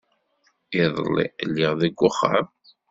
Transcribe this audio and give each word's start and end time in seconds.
Iḍelli, 0.83 1.25
lliɣ 1.47 1.71
deg 1.81 1.99
uxxam. 2.07 2.47